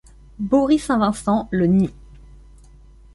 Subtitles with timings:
[0.39, 1.93] Bory Saint-Vincent le nie